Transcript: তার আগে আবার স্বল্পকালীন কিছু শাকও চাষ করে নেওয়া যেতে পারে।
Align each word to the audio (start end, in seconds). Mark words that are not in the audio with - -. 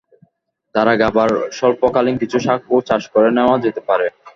তার 0.75 0.87
আগে 0.93 1.03
আবার 1.11 1.29
স্বল্পকালীন 1.57 2.15
কিছু 2.21 2.37
শাকও 2.45 2.77
চাষ 2.89 3.03
করে 3.13 3.29
নেওয়া 3.37 3.55
যেতে 3.65 3.81
পারে। 3.89 4.07